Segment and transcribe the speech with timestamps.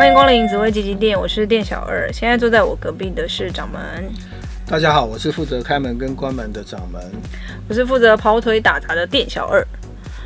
[0.00, 2.10] 欢迎光临紫薇吉吉店，我是店小二。
[2.10, 4.10] 现在坐在我隔壁的是掌门。
[4.66, 6.98] 大家好，我是负责开门跟关门的掌门。
[7.68, 9.62] 我是负责跑腿打杂的店小二。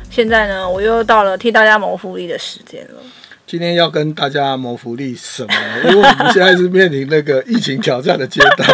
[0.09, 3.01] 现在呢，我又到了替大家谋福利的时间了。
[3.45, 5.53] 今天要跟大家谋福利什么？
[5.83, 8.69] 因为我们现在是面临那个疫情挑战的阶段。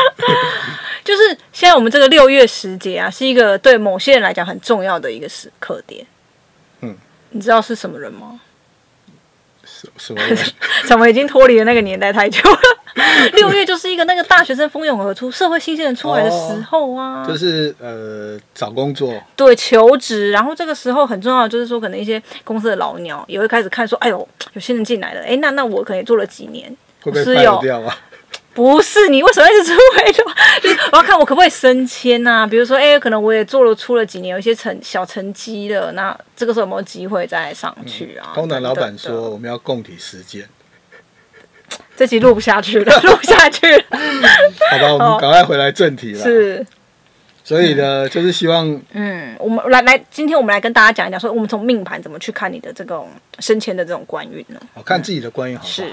[1.03, 6.05] 就是现在我们这个六月时节啊，是一个对某些人来讲很重要的一个时刻点。
[6.81, 6.95] 嗯，
[7.31, 8.39] 你知道是什么人吗？
[9.97, 10.37] 什么人？
[10.85, 12.59] 怎么已经脱离了那个年代太久了？
[13.33, 20.31] 六月就是一个那个大学生蜂拥而出、社会新鲜人出来的时候啊，哦、就是呃找工作，对，求职。
[20.31, 27.97] 然后这个时候很重要就是说，可能一些公司的老鸟也会开始看说，哎呦，有新人进来了，哎，那那我可能也做了几年，会不会拍掉啊？
[28.53, 30.23] 不是，你为什么一直出位的？
[30.61, 32.47] 就是我要看我可不可以升迁呐、啊？
[32.47, 38.31] 比如说，哎，可能我也做了出了几年，有一些成小成绩了，那这个时候有没有机会再上去啊？
[38.35, 40.45] 通常老板说我们要共体时艰，
[41.95, 43.83] 这集录不下去了，录不下去了。
[44.69, 46.21] 好吧，我们赶快回来正题了。
[46.21, 46.65] 是，
[47.45, 53.07] 所以呢，就是希望，嗯，我们来来，今天我们来跟大家讲一讲，说我们从命盘怎么去看你的这种
[53.39, 54.59] 升迁的这种官运呢？
[54.73, 55.73] 我看自己的官运好不好？
[55.73, 55.89] 是。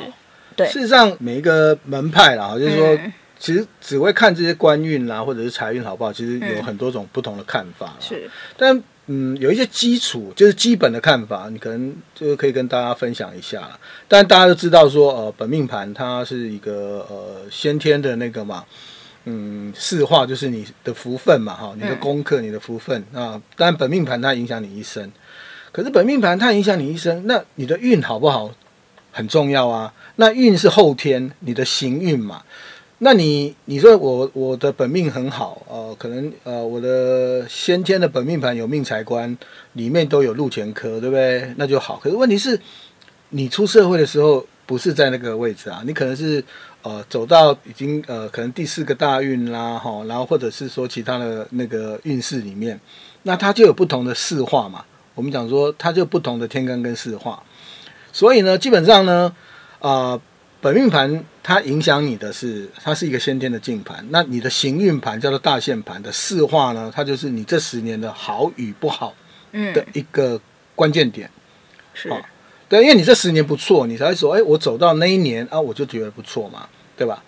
[0.66, 7.94] 事实上，每一个门派啦，就是说，嗯、其实只会看这些官运啦，或者是财运好不好，其实有很多种不同的看法。
[8.00, 13.66] 是，但嗯，有一些基础，就是基本的看法，你可能就可以跟大家分享一下。
[14.06, 18.62] 但大家都知道说，呃，本命盘它是一个呃先天的那个嘛，
[19.24, 23.40] 嗯，四化就是你的福分嘛，哈，你的功课，你的福分啊。
[23.56, 25.10] 但本命盘它影响你一生，
[25.72, 28.50] 可是本命盘它影响你一生，那你的运好不好
[29.10, 29.90] 很重要啊。
[30.20, 32.42] 那运是后天你的行运嘛？
[32.98, 39.38] 那你你说我我的本命很好，呃，可能呃我的先天的本命盘有命财官，
[39.74, 41.54] 里面都有禄前科，对不对？
[41.56, 42.00] 那就好。
[42.02, 42.60] 可是问题是，
[43.28, 46.42] 你出社会的时候不是在那个位置啊，你可能是
[46.82, 52.80] 呃走到已经呃可能第四个大运啦，哈，然后或者是说其他的那个运势里面，
[53.22, 54.84] 那它就有不同的四化嘛。
[55.14, 57.40] 我们讲说它就不同的天干跟四化，
[58.12, 59.32] 所以呢，基本上呢。
[59.80, 60.22] 啊、呃，
[60.60, 64.04] 本命盘它影响你的是，它是一个先天的进盘。
[64.10, 69.14] 那你的行运盘叫做大限盘的四化呢，它就是你这十年的好与不好
[69.52, 70.40] 的一个
[70.74, 71.30] 关键点。
[71.94, 72.20] 是、哦，
[72.68, 77.22] 对，因为你这十年不错，你才会说，哎，我走到那一年啊，我就觉得不错嘛，对吧？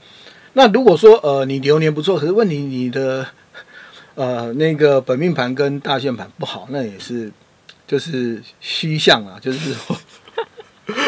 [0.54, 3.24] 那如果说呃你流年不错，可是问题你的
[4.16, 7.30] 呃那个本命盘跟大限盘不好，那也是
[7.86, 9.96] 就是虚象啊，就是说。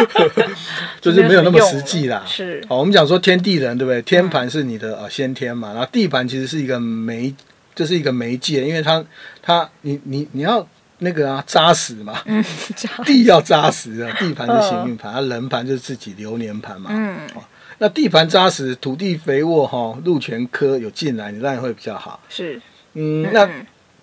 [1.01, 2.23] 就是没有那么实际啦。
[2.27, 4.01] 是，好，我们讲说天地人，对不对？
[4.03, 7.35] 天盘是你的呃先天嘛，然后地盘其实是一个媒，
[7.75, 9.05] 就是一个媒介，因为它
[9.43, 10.67] 它你你你要
[10.99, 12.43] 那个啊扎实嘛，嗯，
[13.05, 17.17] 地要扎实啊，地盘是行运盘，它人盘就是自己流年盘嘛，嗯，
[17.79, 22.21] 那地盘扎实，土地肥沃哈，禄权科有进来，你当然会比较好。
[22.29, 22.61] 是，
[22.95, 23.49] 嗯，那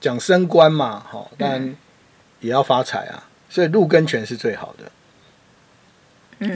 [0.01, 1.75] 讲升官嘛，好，但
[2.41, 4.91] 也要发财啊，所以禄跟权是最好的。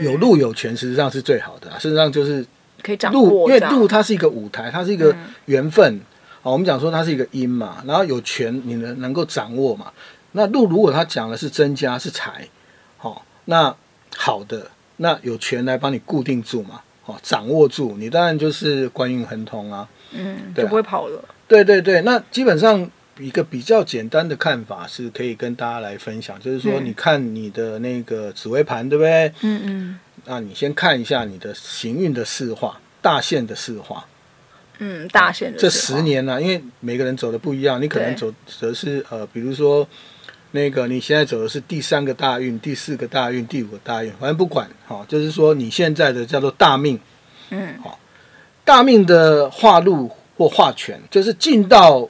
[0.02, 1.70] 有路有权，实际上是最好的。
[1.78, 2.44] 事实上就是
[2.82, 5.14] 可以掌握，因为路它是一个舞台，它是一个
[5.46, 6.00] 缘分。
[6.42, 9.92] 好，我们讲说它是一个因嘛，然后有权你能能够掌握嘛。
[10.32, 12.48] 那路如果它讲的是增加是财，
[12.96, 13.74] 好，那
[14.16, 19.88] 好的，那有权来帮你固定住嘛，好，掌握住，你当然就是官运亨通啊。
[20.12, 21.24] 嗯，就不会跑了。
[21.46, 22.90] 对对对，那基本上。
[23.18, 29.32] 一个比较简单的看法是可以跟大家来分享，就是说，你看你的那个紫微盘，对不对？
[29.42, 29.98] 嗯嗯。
[30.24, 34.04] 那你先看一下你的行运的四化，大限的四化。
[34.78, 35.58] 嗯，大限的。
[35.58, 39.86] 这十年呢、啊，因为每个人走的不一样，你可能走的是呃，比如说
[40.50, 46.98] 那个你现在走的是第三个大运、第四个大运、第五个大运，反正不管哈，就是说你现在的叫做大命。
[47.50, 47.78] 嗯。
[47.80, 48.00] 好，
[48.64, 52.08] 大命的化禄或化权，就是进到。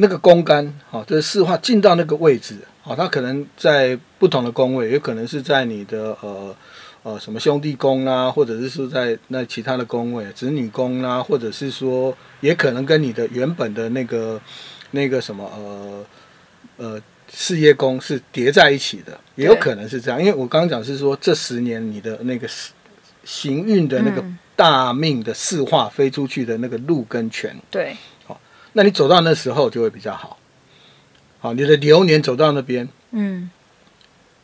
[0.00, 6.56] 那个宫干，好，这是四化进到那个位置，好，它可能在不同的宫位，有可能是在你的呃
[7.02, 14.40] 呃什么兄弟宫啊，或者是说在那其他的宫位，子女宫啊，或者是说也可能跟你的原本的那个
[14.92, 16.04] 那个什么呃
[16.78, 22.48] 呃事业宫是叠在一起的，也有可能是这样，因为我刚刚讲是说这十年你的那个
[23.24, 24.24] 行运的那个
[24.56, 27.94] 大命的四化飞出去的那个路跟权，对。
[28.72, 30.38] 那你走到那时候就会比较好，
[31.40, 33.50] 好，你的流年走到那边，嗯，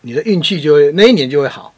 [0.00, 1.72] 你的运气就会那一年就会好，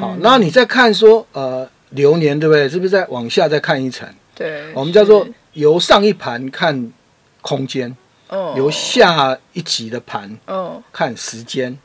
[0.00, 2.68] 好，那你再看说，呃，流年对不对？
[2.68, 4.08] 是不是再往下再看一层？
[4.34, 6.92] 对，我们叫做由上一盘看
[7.40, 7.94] 空间，
[8.28, 11.78] 哦，由下一级的盘，哦，看时间，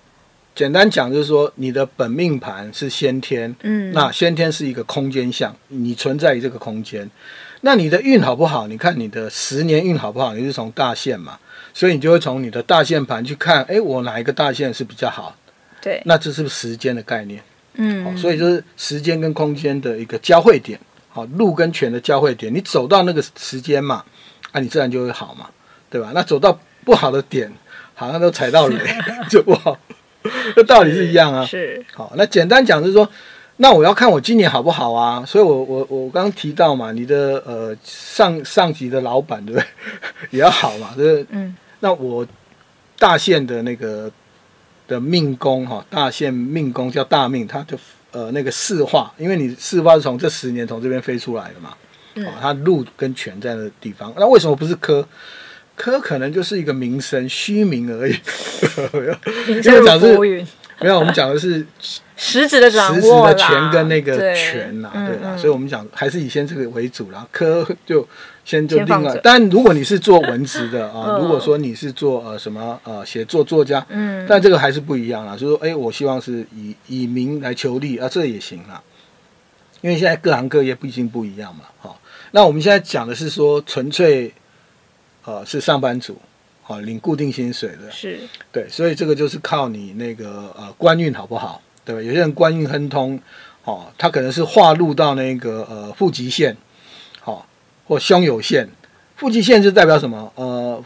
[0.56, 7.10] 简单讲就是说，你的本命盘是先天，嗯，那先天是一个空间相，你存在于这个空间。
[7.62, 8.68] 那你的运好不好？
[8.68, 10.34] 你看你的十年运好不好？
[10.34, 11.38] 你是从大限嘛，
[11.74, 15.36] 所以你就会从你的大限盘去看，哎，我哪一个大限是比较好？
[15.82, 17.42] 对，那这是不是时间的概念？
[17.76, 20.80] 嗯，好，所以就是时间跟空间的一个交汇点，
[21.10, 24.04] 好，路跟权的交汇点，你走到那个时间嘛，
[24.52, 25.50] 啊，你自然就会好嘛，
[25.90, 26.12] 对吧？
[26.14, 27.52] 那走到不好的点，
[27.94, 28.80] 好像都踩到雷，
[29.30, 29.78] 就不好，
[30.56, 31.46] 这道理是一样啊。
[31.46, 33.08] 是，好，那简单讲就是说。
[33.62, 35.22] 那我要看我今年好不好啊？
[35.28, 39.68] 所以我，我我我刚刚提到嘛，你的呃上上级的老板对不对？
[40.32, 41.26] 也要好嘛，对不对？
[41.32, 41.58] 嗯。
[41.82, 42.26] 那我
[42.98, 44.10] 大限的那个
[44.88, 47.78] 的命宫哈，大限命宫叫大命，它就
[48.12, 51.74] 呃那个四化，因为你四化是从这十年从这边飞出来的嘛，
[52.16, 52.26] 嗯。
[52.40, 55.06] 它禄跟权在那地方，那为什么不是科？
[55.80, 58.14] 科可能就是一个名声虚名而已。
[59.48, 60.46] 名声如浮云。
[60.82, 61.66] 没有，我们讲的是
[62.16, 67.26] 实质的掌握，实质的权跟那个权呐，对啦，所以我们讲还是以先这个为主啦。
[67.32, 68.08] 科就
[68.46, 75.34] 先就定了，但如果你是做文职的 啊，如果说你是做呃什么呃写作作家，嗯，但这个还是不一样啦。
[75.34, 78.82] 就是说，哎，我希望是以以名来求利啊，这也行啦。
[79.82, 82.00] 因为现在各行各业毕竟不一样嘛，好，
[82.32, 84.34] 那我们现在讲的是说纯粹
[85.30, 86.18] 呃是上班族。
[86.66, 88.20] 哦，领固定薪水的，是
[88.52, 92.00] 对，所以这个就是靠你那个呃官运好不好，对吧？
[92.00, 93.20] 有些人官运亨通，
[93.64, 96.56] 哦，他可能是化入到那个呃户籍线，
[97.22, 97.46] 好、哦，
[97.88, 98.70] 或兄友线，
[99.20, 100.32] 户籍线是代表什么？
[100.36, 100.86] 呃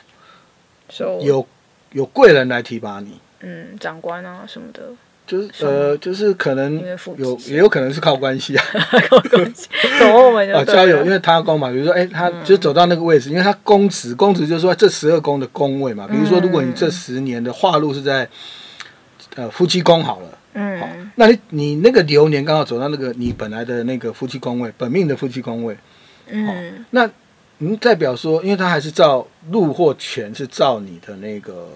[0.90, 1.46] ，so, 有
[1.92, 4.84] 有贵人来提拔你，嗯，长官啊什么的。
[5.26, 6.84] 就是呃，就是可能
[7.18, 8.66] 有，也有可能是靠关系啊，
[9.10, 16.06] 靠关系，走啊交友，因为他宫嘛，比如说，哎，他就走到那个位置，因为他宫职，宫职就是说这十二宫的宫位嘛。
[16.08, 18.28] 比如说，如果你这十年的化禄是在
[19.36, 25.78] 呃夫妻宫好了，嗯，好，那你你那个流年刚好走到那个你本来的那个夫妻宫位，本命的夫妻宫位，
[26.28, 27.10] 嗯，那
[27.60, 31.70] 嗯代表说，因为他还是照禄或权是照你的那个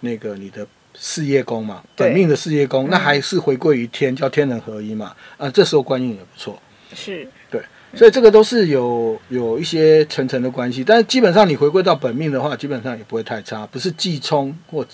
[0.00, 0.66] 那个你的。
[0.96, 5.14] 事业宫嘛，本命的事业宫，那还是回归于天，叫天人合一嘛。
[5.36, 6.56] 啊，这时候官运也不错，
[6.94, 7.60] 是对，
[7.94, 10.84] 所以这个都是有有一些层层的关系。
[10.84, 14.86] 但是基本上你回归到本命的话，基本上也不会太差，不是忌冲或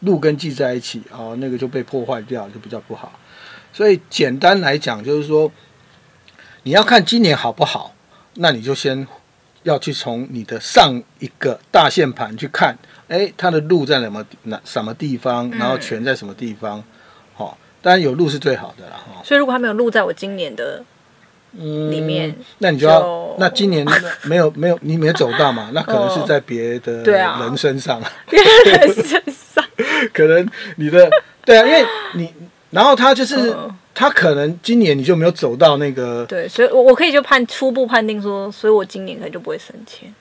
[0.00, 3.12] 路跟忌在一起啊，那个就被破坏掉，就比较不好。
[3.72, 5.52] 所以简单来讲，就是说
[6.62, 7.94] 你要看今年好不好，
[8.34, 9.06] 那你就先
[9.64, 12.78] 要去从你的上一个大限盘去看。
[13.08, 15.50] 哎，他的路在什么哪什么地方？
[15.50, 16.82] 然后权在什么地方？
[17.34, 19.22] 好、嗯，当然有路是最好的了哈。
[19.24, 20.82] 所以如果他没有路在我今年的
[21.52, 23.86] 里面，嗯、那你就要就那今年
[24.24, 25.70] 没有没有你没有走到嘛？
[25.74, 28.00] 那可能是在别的人身上，
[28.30, 29.64] 别人身上，
[30.14, 31.10] 可能你的
[31.44, 31.84] 对啊，因为
[32.14, 32.32] 你
[32.70, 40.12] 然后他就是、嗯、他可能今年你就没有走到那个对，所以我我可以就判初步判定说，所以我今年可能就不会升迁。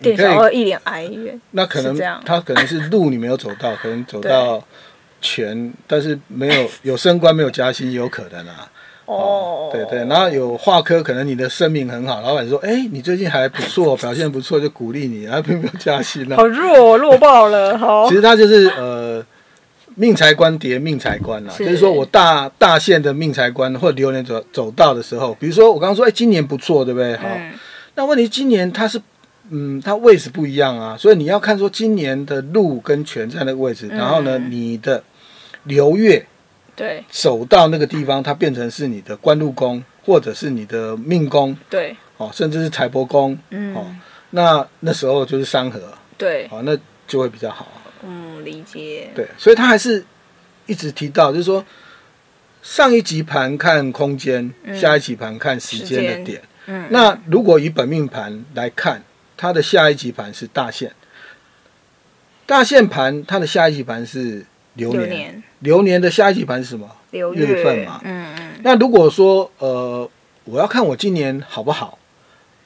[0.00, 4.62] 店小二一脸哀怨，那可能他可能是路你没有走到，可能走到
[5.20, 8.70] 全，但是没有有升官没有加薪，有可能啊。
[9.06, 16.36] 哦，对对，然后有化科，可能你的声名很好，老板说，哎，你最近还不错，表现不错，就鼓励你，然后并没有加薪啊。
[16.36, 17.78] 好弱，弱 爆了。
[17.78, 19.24] 好，其实他就是呃，
[19.94, 27.16] 命财官叠命财官啦，就是说我大大限的命财官或流年走走到的时候，比如说我刚刚说，哎，今年不错，对不对？
[27.16, 27.28] 好，
[27.94, 29.00] 那问题今年他是。
[29.50, 35.02] 嗯，它位置不一样啊，所以你要看说今年的路跟权在那个位置，嗯、然后呢，你的
[35.64, 36.26] 流月
[36.74, 43.86] 对走到那个地方，它变成是你的官禄宫，或者是你的命宫，对，哦，甚至是财帛宫，嗯，哦，
[44.30, 45.80] 那那时候就是三合，
[46.18, 46.76] 对，哦，那
[47.06, 47.68] 就会比较好。
[48.02, 49.10] 嗯，理解。
[49.14, 50.04] 对，所以他还是
[50.66, 51.64] 一直提到，就是说
[52.62, 56.42] 上一级盘看空间，嗯、下一级盘看时间的点。
[56.66, 59.02] 嗯，那如果以本命盘来看。
[59.36, 60.90] 它的下一级盘是大限，
[62.46, 66.90] 大限盘它的下一级盘是流年，流年，的下一级盘是什么？
[67.10, 68.00] 流月份嘛。
[68.04, 68.52] 嗯嗯。
[68.62, 70.08] 那如果说呃，
[70.44, 71.98] 我要看我今年好不好，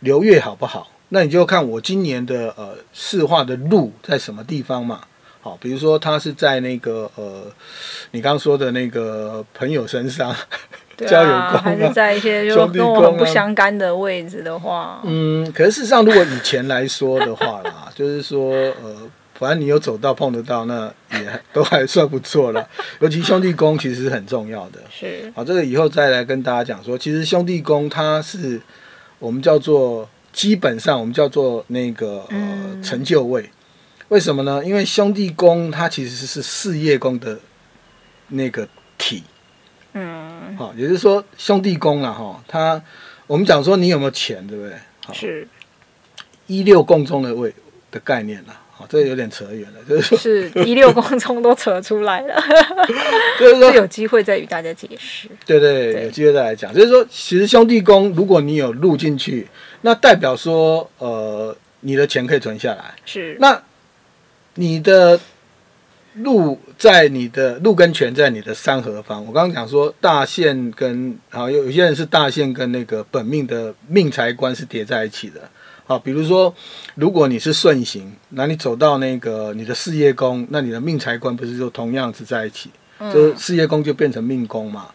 [0.01, 5.03] 流月好不好，那你就看我今年的呃四化的路在什么地方嘛。
[5.41, 7.51] 好，比如说他是在那个呃，
[8.11, 10.35] 你刚刚说的那个朋友身上。
[11.07, 18.97] 交友宫、啊、还是在一些就跟我们不相干的位置的话，嗯，可是事实上，如果以前来说的话啦， 就是说，呃，
[19.35, 22.69] 反正你有走到碰得到，那也都还算不错了。
[23.01, 28.61] 尤其兄弟宫其实是很重要的，是好，这个以后再来跟大家讲说，其实兄弟宫它是
[29.19, 33.51] 我们叫做基本上我们叫做那个呃成就位，
[34.09, 34.65] 为什么呢？
[34.65, 37.39] 因为兄弟宫它其实是事业宫的。
[38.33, 39.25] 那个体，
[39.95, 42.83] 嗯，好，也就是说兄弟宫啊，哈，他
[43.27, 44.75] 我们讲说你有没有钱，对不对？
[45.13, 45.49] 是
[46.47, 47.55] 一六宫中的位
[47.91, 48.67] 的概念啊。
[48.89, 52.43] 这个有点扯远了，就是说是一六宫中都扯出来了，
[53.39, 55.29] 就是说有机会再与大家解释。
[55.45, 56.73] 对对，对有机会再来讲。
[56.73, 59.47] 就是说，其实兄弟宫，如果你有入进去，
[59.83, 62.95] 那代表说，呃，你的钱可以存下来。
[63.05, 63.37] 是。
[63.39, 63.63] 那
[64.55, 65.21] 你的
[66.15, 69.25] 禄在你的禄跟权在你的三合方。
[69.25, 75.41] 我刚刚讲说大限跟好有有些人是大限跟那个本命的命财官是叠在一起的。
[75.87, 76.55] 好，比如说，
[76.95, 82.71] 如果你是顺行，那你走到那个你的事业宫，那你的命财官不是就同样子在一起？
[82.99, 84.87] 嗯、就是事业宫就变成命宫嘛，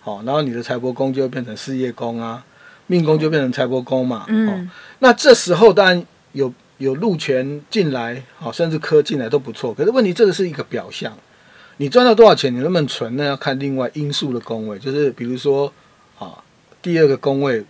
[0.00, 2.44] 好，然后你的财帛宫就会变成事业宫啊，
[2.86, 4.26] 命宫就变成财帛宫嘛。
[4.28, 6.52] 嗯，那这时候当然有
[6.82, 9.72] 有路权进来，好，甚至科进来都不错。
[9.72, 11.16] 可是问题这个是一个表象，
[11.76, 13.24] 你赚到多少钱，你能不能存呢？
[13.24, 15.72] 要看另外因素的宫位，就是比如说
[16.18, 16.42] 啊，
[16.80, 17.64] 第二个宫位。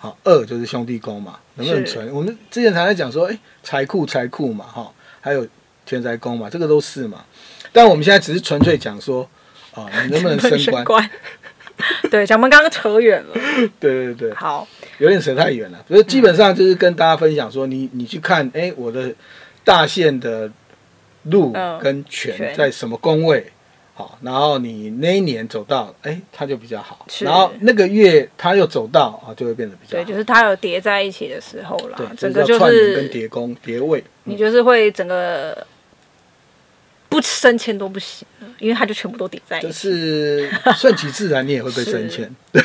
[0.00, 2.08] 好，二就是兄弟宫嘛，能不能存？
[2.14, 5.44] 我们之前常在讲说，哎，财库财库嘛，哈，还有
[5.84, 7.24] 田宅宫嘛，这个都是嘛。
[7.72, 9.28] 但我们现在只是纯粹讲说，
[9.74, 11.10] 啊，你能不能升官？
[12.10, 13.34] 对，咱们刚刚扯远了。
[13.78, 14.34] 对对对。
[14.34, 14.66] 好，
[14.98, 15.84] 有点扯太远了。
[15.86, 19.14] 所以基本上就是跟大家分享说，你你去看，哎，我的
[19.64, 20.50] 大限的
[21.24, 23.52] 路跟权在什么宫位？
[23.94, 27.04] 好，然后你那一年走到，哎，它就比较好。
[27.18, 30.04] 然后那个月它又走到啊，就会变得比较好。
[30.04, 31.96] 对，就是它有叠在一起的时候啦。
[31.96, 34.02] 对，整个就是跟叠宫叠位。
[34.22, 35.66] 你就是会整个
[37.08, 38.26] 不升迁都不行，
[38.58, 39.66] 因为它就全部都抵在一起。
[39.68, 42.30] 就是顺其自然，你也会被升迁。
[42.52, 42.62] 对。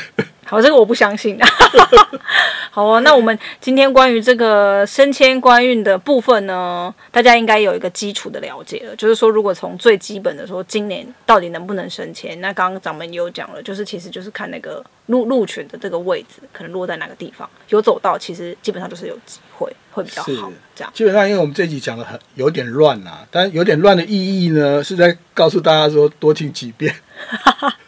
[0.54, 1.36] 好，这个我不相信。
[2.70, 8.96] 好啊，那我们今天关于这个升迁官运的部分呢，大家应该有一个基础的了解了。
[8.96, 20.52] 就是说，如果从最基本的说，今年到底能不能升迁，那刚刚咱们有讲了，就是其实就是看那个录录取的这个位置，可能落在哪个地方，有走到，其实基本上就是有机会会比较好。
[20.76, 26.96] 这样，基本上，因为我们这集讲的很有点乱啊，但有点乱的意义呢，是在告诉大家说，多听几遍。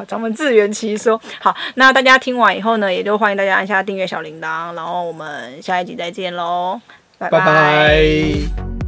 [0.00, 1.20] 好，咱们自圆其说。
[1.38, 6.80] 好，那大家听完以后呢，也就欢迎大家按下订阅小铃铛，然后我们下一集再见喽，
[7.18, 7.38] 拜拜。
[7.38, 8.79] 拜拜。